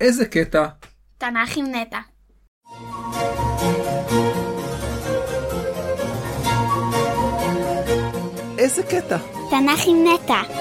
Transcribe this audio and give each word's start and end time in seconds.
איזה 0.00 0.24
קטע? 0.24 0.66
תנ"ך 1.18 1.56
עם 1.56 1.66
נטע. 1.66 1.98
איזה 8.58 8.82
קטע? 8.82 9.16
תנ"ך 9.50 9.86
עם 9.86 10.04
נטע. 10.06 10.59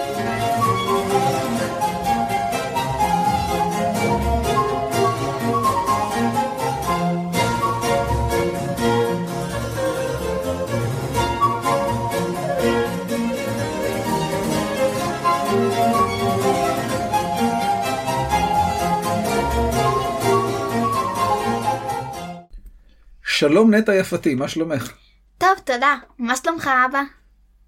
שלום 23.40 23.74
נטע 23.74 23.96
יפתי, 23.96 24.36
מה 24.36 24.48
שלומך? 24.48 24.94
טוב, 25.38 25.50
תודה. 25.64 25.96
מה 26.18 26.36
שלומך, 26.36 26.70
אבא? 26.90 27.02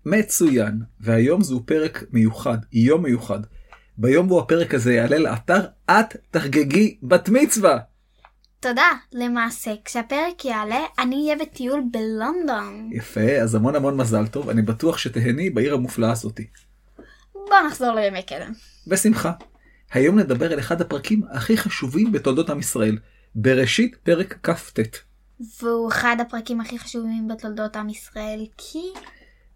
מצוין, 0.05 0.81
והיום 0.99 1.43
זהו 1.43 1.65
פרק 1.65 2.03
מיוחד, 2.11 2.57
יום 2.73 3.03
מיוחד. 3.03 3.39
ביום 3.97 4.27
בו 4.27 4.39
הפרק 4.39 4.73
הזה 4.73 4.93
יעלה 4.93 5.17
לאתר, 5.17 5.65
את 5.91 6.15
תחגגי 6.31 6.97
בת 7.03 7.29
מצווה. 7.29 7.77
תודה. 8.59 8.89
למעשה, 9.13 9.71
כשהפרק 9.85 10.45
יעלה, 10.45 10.79
אני 10.99 11.15
אהיה 11.15 11.35
בטיול 11.45 11.81
בלונדון. 11.91 12.89
יפה, 12.93 13.31
אז 13.41 13.55
המון 13.55 13.75
המון 13.75 13.97
מזל 13.97 14.27
טוב, 14.27 14.49
אני 14.49 14.61
בטוח 14.61 14.97
שתהני 14.97 15.49
בעיר 15.49 15.73
המופלאה 15.73 16.11
הזאתי. 16.11 16.47
בוא 17.33 17.61
נחזור 17.67 17.95
לימי 17.95 18.23
קדם. 18.23 18.51
בשמחה. 18.87 19.31
היום 19.91 20.19
נדבר 20.19 20.53
על 20.53 20.59
אחד 20.59 20.81
הפרקים 20.81 21.21
הכי 21.31 21.57
חשובים 21.57 22.11
בתולדות 22.11 22.49
עם 22.49 22.59
ישראל, 22.59 22.97
בראשית 23.35 23.95
פרק 24.03 24.37
כ"ט. 24.43 25.10
והוא 25.61 25.89
אחד 25.89 26.15
הפרקים 26.19 26.61
הכי 26.61 26.79
חשובים 26.79 27.27
בתולדות 27.27 27.75
עם 27.75 27.89
ישראל, 27.89 28.45
כי... 28.57 28.79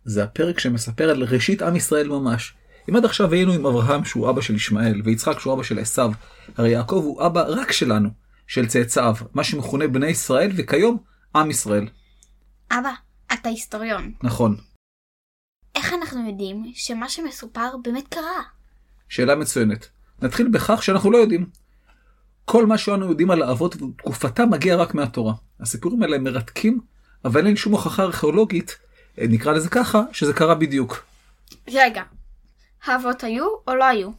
זה 0.06 0.24
הפרק 0.24 0.60
שמספר 0.60 1.10
על 1.10 1.24
ראשית 1.24 1.62
עם 1.62 1.76
ישראל 1.76 2.08
ממש. 2.08 2.54
אם 2.90 2.96
עד 2.96 3.06
עכשיו 3.06 3.34
היינו 3.34 3.54
עם 3.54 3.66
אברהם 3.66 4.06
שהוא 4.06 4.30
אבא 4.30 4.42
של 4.42 4.56
ישמעאל, 4.56 5.02
ויצחק 5.06 5.40
שהוא 5.40 5.54
אבא 5.54 5.64
של 5.64 5.80
עשיו, 5.80 6.12
הרי 6.58 6.70
יעקב 6.70 7.02
הוא 7.06 7.26
אבא 7.26 7.44
רק 7.48 7.72
שלנו, 7.72 8.10
של 8.48 8.68
צאצאיו, 8.68 9.16
מה 9.34 9.44
שמכונה 9.44 9.88
בני 9.88 10.08
ישראל, 10.08 10.52
וכיום 10.56 10.98
עם 11.36 11.50
ישראל. 11.50 11.88
אבא, 12.72 12.92
אתה 13.34 13.50
היסטוריון. 13.50 14.12
נכון. 14.24 14.58
איך 15.76 15.94
אנחנו 15.94 16.28
יודעים 16.28 16.72
שמה 16.74 17.10
שמסופר 17.10 17.70
באמת 17.84 18.08
קרה? 18.08 18.42
שאלה 19.10 19.36
מצוינת. 19.36 19.88
נתחיל 20.22 20.48
בכך 20.48 20.84
שאנחנו 20.84 21.12
לא 21.12 21.18
יודעים. 21.18 21.50
כל 22.46 22.66
מה 22.66 22.78
שאנו 22.78 23.10
יודעים 23.10 23.32
על 23.32 23.42
האבות 23.42 23.82
ותקופתם 23.82 24.50
מגיע 24.50 24.76
רק 24.76 24.94
מהתורה. 24.94 25.34
הסיפורים 25.60 26.04
האלה 26.04 26.18
מרתקים, 26.18 26.80
אבל 27.26 27.48
אין 27.48 27.56
שום 27.56 27.74
הוכחה 27.74 28.04
ארכיאולוגית, 28.04 28.78
אה, 29.20 29.26
נקרא 29.30 29.54
לזה 29.54 29.70
ככה, 29.70 30.02
שזה 30.12 30.34
קרה 30.34 30.56
בדיוק. 30.56 31.06
רגע, 31.68 32.04
האבות 32.86 33.24
היו 33.24 33.46
או 33.68 33.76
לא 33.76 33.86
היו? 33.86 34.10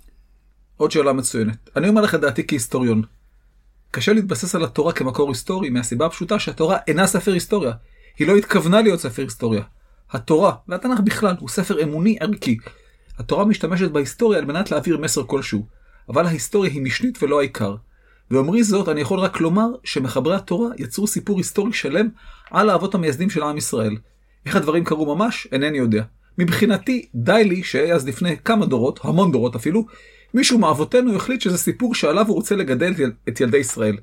עוד 0.76 0.90
שאלה 0.90 1.12
מצוינת. 1.12 1.70
אני 1.76 1.88
אומר 1.88 2.02
לך 2.02 2.14
את 2.14 2.20
דעתי 2.20 2.46
כהיסטוריון. 2.46 3.02
קשה 3.90 4.12
להתבסס 4.12 4.54
על 4.54 4.64
התורה 4.64 4.92
כמקור 4.92 5.28
היסטורי 5.28 5.70
מהסיבה 5.70 6.06
הפשוטה 6.06 6.38
שהתורה 6.38 6.78
אינה 6.86 7.06
ספר 7.06 7.32
היסטוריה. 7.32 7.72
היא 8.18 8.28
לא 8.28 8.36
התכוונה 8.36 8.82
להיות 8.82 9.00
ספר 9.00 9.22
היסטוריה. 9.22 9.62
התורה, 10.10 10.52
והתנ"ך 10.68 11.00
בכלל, 11.00 11.34
הוא 11.38 11.48
ספר 11.48 11.82
אמוני 11.82 12.16
ערכי. 12.20 12.56
התורה 13.18 13.44
משתמשת 13.44 13.90
בהיסטוריה 13.90 14.38
על 14.38 14.44
מנת 14.44 14.70
להעביר 14.70 14.98
מסר 14.98 15.24
כלשהו, 15.26 15.66
אבל 16.08 16.26
ההיסטוריה 16.26 16.70
היא 16.72 16.82
משנית 16.82 17.22
ולא 17.22 17.40
העיקר. 17.40 17.76
ואומרי 18.30 18.64
זאת, 18.64 18.88
אני 18.88 19.00
יכול 19.00 19.18
רק 19.18 19.40
לומר 19.40 19.68
שמחברי 19.84 20.34
התורה 20.34 20.68
יצרו 20.78 21.06
סיפור 21.06 21.38
היסטורי 21.38 21.72
שלם 21.72 22.08
על 22.50 22.70
האבות 22.70 22.94
המייסדים 22.94 23.30
של 23.30 23.42
עם 23.42 23.56
ישראל. 23.56 23.96
איך 24.46 24.56
הדברים 24.56 24.84
קרו 24.84 25.16
ממש, 25.16 25.48
אינני 25.52 25.78
יודע. 25.78 26.02
מבחינתי, 26.38 27.06
די 27.14 27.44
לי 27.44 27.62
שאז 27.62 28.08
לפני 28.08 28.36
כמה 28.44 28.66
דורות, 28.66 29.00
המון 29.02 29.32
דורות 29.32 29.56
אפילו, 29.56 29.86
מישהו 30.34 30.58
מאבותינו 30.58 31.16
החליט 31.16 31.40
שזה 31.40 31.58
סיפור 31.58 31.94
שעליו 31.94 32.26
הוא 32.26 32.34
רוצה 32.34 32.56
לגדל 32.56 32.94
את 33.28 33.40
ילדי 33.40 33.58
ישראל. 33.58 33.96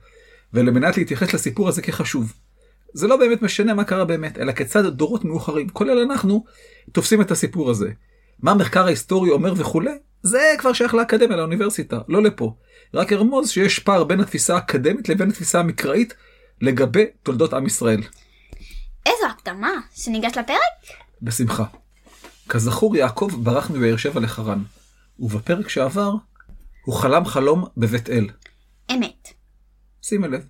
ולמנת 0.54 0.98
להתייחס 0.98 1.34
לסיפור 1.34 1.70
הזה 1.70 1.82
כחשוב. 1.82 2.34
זה 2.94 3.08
לא 3.08 3.18
באמת 3.18 3.42
משנה 3.42 3.74
מה 3.74 3.84
קרה 3.84 4.06
באמת, 4.06 4.38
אלא 4.38 4.52
כיצד 4.52 4.88
דורות 4.88 5.26
מאוחרים, 5.26 5.70
כולל 5.70 6.00
אנחנו, 6.00 6.44
תופסים 6.92 7.22
את 7.22 7.32
הסיפור 7.32 7.70
הזה. 7.70 7.92
מה 8.40 8.52
המחקר 8.52 8.86
ההיסטורי 8.86 9.30
אומר 9.30 9.54
וכולי, 9.58 9.98
זה 10.24 10.56
כבר 10.58 10.74
שייך 10.74 10.94
לאקדמיה, 10.94 11.38
לאוניברסיטה, 11.38 12.00
לא 12.08 12.24
לפה. 12.24 12.56
רק 12.94 13.14
ארמוז 13.14 13.50
שיש 13.50 13.80
פער 13.80 14.04
בין 14.04 14.20
התפיסה 14.20 14.56
האקדמית 14.56 15.10
לבין 15.10 15.30
התפיסה 15.30 15.60
המקראית 15.60 16.14
לגבי 16.62 17.06
תולדות 17.24 17.54
עם 17.54 17.66
ישראל. 17.66 18.02
איזו 19.06 19.26
הקדמה, 19.30 19.72
שניגש 19.96 20.38
לפרק? 20.38 20.98
בשמחה. 21.22 21.64
כזכור, 22.50 22.96
יעקב 22.96 23.32
ברח 23.44 23.72
מבאר 23.72 23.98
שבע 23.98 24.20
לחרן, 24.20 24.64
ובפרק 25.20 25.70
שעבר, 25.70 26.14
הוא 26.86 26.96
חלם 26.96 27.26
חלום 27.26 27.66
בבית 27.78 28.10
אל. 28.10 28.30
אמת. 28.92 29.28
שימי 30.02 30.28
לב. 30.28 30.46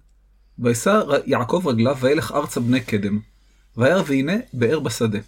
וישא 0.60 1.02
יעקב 1.26 1.64
רגליו 1.66 1.98
וילך 2.00 2.32
ארצה 2.32 2.60
בני 2.60 2.82
קדם. 2.82 3.20
וירא 3.78 4.02
והנה 4.08 4.34
באר 4.54 4.80
בשדה. 4.80 5.20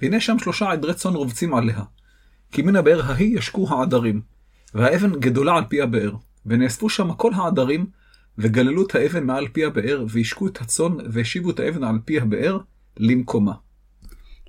והנה 0.00 0.20
שם 0.20 0.38
שלושה 0.38 0.70
עדרי 0.70 0.94
צאן 0.94 1.14
רובצים 1.14 1.54
עליה. 1.54 1.82
כי 2.52 2.62
מן 2.62 2.76
הבאר 2.76 3.02
ההיא 3.02 3.38
ישקו 3.38 3.68
העדרים. 3.70 4.20
והאבן 4.74 5.12
גדולה 5.12 5.56
על 5.56 5.64
פי 5.68 5.82
הבאר. 5.82 6.12
ונאספו 6.46 6.88
שם 6.88 7.12
כל 7.12 7.32
העדרים, 7.34 7.86
וגללו 8.38 8.86
את 8.86 8.94
האבן 8.94 9.24
מעל 9.24 9.48
פי 9.48 9.64
הבאר, 9.64 10.04
והשקו 10.08 10.46
את 10.46 10.60
הצאן, 10.60 10.92
והשיבו 11.12 11.50
את 11.50 11.60
האבן 11.60 11.84
על 11.84 11.98
פי 12.04 12.20
הבאר 12.20 12.58
למקומה. 12.96 13.54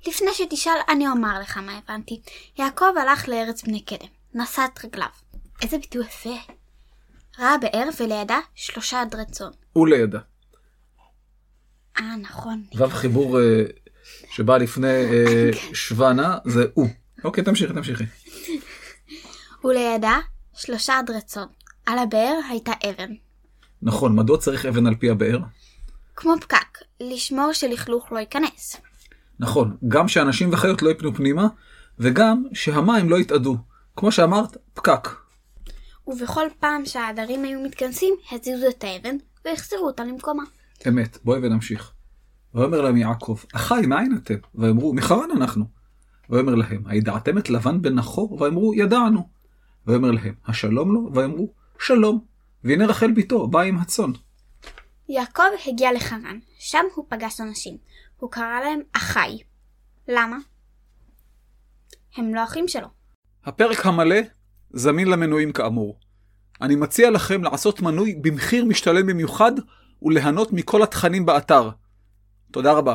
לפני 0.06 0.28
שתשאל, 0.34 0.72
אני 0.88 1.08
אומר 1.08 1.40
לך 1.40 1.56
מה 1.56 1.78
הבנתי. 1.78 2.20
יעקב 2.58 2.86
הלך 3.00 3.28
לארץ 3.28 3.62
בני 3.62 3.80
קדם, 3.80 4.08
נשא 4.34 4.62
את 4.74 4.84
רגליו. 4.84 5.08
איזה 5.62 5.78
ביטוי 5.78 6.06
יפה. 6.06 6.36
ראה 7.38 7.58
באר 7.58 7.88
ולידה 8.00 8.38
שלושה 8.54 9.00
עדרי 9.00 9.24
צאן. 9.30 9.50
ולידה. 9.76 10.18
אה, 11.98 12.16
נכון. 12.16 12.62
וו 12.74 12.88
חיבור 12.88 13.40
אה, 13.40 13.62
שבא 14.30 14.56
לפני 14.56 14.88
אה, 14.88 15.50
שוונה, 15.72 16.38
זה 16.44 16.64
הוא. 16.74 16.88
אוקיי, 17.24 17.44
תמשיכי, 17.44 17.72
תמשיכי. 17.74 18.04
ולידה 19.64 20.18
שלושה 20.54 21.00
צאן. 21.26 21.46
על 21.86 21.98
הבאר 21.98 22.38
הייתה 22.50 22.72
אבן. 22.90 23.12
נכון, 23.82 24.16
מדוע 24.16 24.38
צריך 24.38 24.66
אבן 24.66 24.86
על 24.86 24.94
פי 24.94 25.10
הבאר? 25.10 25.38
כמו 26.16 26.34
פקק, 26.40 26.78
לשמור 27.00 27.52
שלכלוך 27.52 28.12
לא 28.12 28.18
ייכנס. 28.18 28.76
נכון, 29.40 29.76
גם 29.88 30.08
שאנשים 30.08 30.52
וחיות 30.52 30.82
לא 30.82 30.90
יפנו 30.90 31.14
פנימה, 31.14 31.48
וגם 31.98 32.44
שהמים 32.52 33.10
לא 33.10 33.20
יתאדו. 33.20 33.56
כמו 33.96 34.12
שאמרת, 34.12 34.56
פקק. 34.74 35.08
ובכל 36.06 36.46
פעם 36.60 36.86
שהעדרים 36.86 37.44
היו 37.44 37.60
מתכנסים, 37.60 38.14
הזיזו 38.32 38.66
את 38.68 38.84
האבן 38.84 39.16
והחזירו 39.44 39.86
אותה 39.86 40.04
למקומה. 40.04 40.42
אמת, 40.88 41.18
בואי 41.24 41.40
ונמשיך. 41.42 41.92
ויאמר 42.54 42.80
להם 42.80 42.96
יעקב, 42.96 43.38
אחי, 43.54 43.80
מאין 43.86 44.18
אתם? 44.22 44.34
ויאמרו, 44.54 44.94
מחרן 44.94 45.30
אנחנו. 45.36 45.79
ויאמר 46.30 46.54
להם, 46.54 46.82
הידעתם 46.86 47.38
את 47.38 47.50
לבן 47.50 47.82
בן 47.82 47.94
נחור? 47.94 48.42
ויאמרו, 48.42 48.74
ידענו. 48.74 49.28
ויאמר 49.86 50.10
להם, 50.10 50.34
השלום 50.46 50.92
לו? 50.92 51.10
ויאמרו, 51.14 51.52
שלום. 51.78 52.24
והנה 52.64 52.86
רחל 52.86 53.10
בתו, 53.10 53.48
באה 53.48 53.62
עם 53.62 53.78
הצאן. 53.78 54.10
יעקב 55.08 55.42
הגיע 55.66 55.92
לחרן, 55.92 56.38
שם 56.58 56.84
הוא 56.94 57.06
פגש 57.08 57.40
אנשים. 57.40 57.76
הוא 58.16 58.30
קרא 58.30 58.60
להם 58.60 58.80
אחי. 58.92 59.38
למה? 60.08 60.36
הם 62.16 62.34
לא 62.34 62.44
אחים 62.44 62.68
שלו. 62.68 62.86
הפרק 63.44 63.86
המלא 63.86 64.16
זמין 64.70 65.08
למנויים 65.08 65.52
כאמור. 65.52 65.98
אני 66.60 66.76
מציע 66.76 67.10
לכם 67.10 67.44
לעשות 67.44 67.80
מנוי 67.80 68.14
במחיר 68.14 68.64
משתלם 68.64 69.06
במיוחד 69.06 69.52
וליהנות 70.02 70.52
מכל 70.52 70.82
התכנים 70.82 71.26
באתר. 71.26 71.70
תודה 72.50 72.72
רבה. 72.72 72.94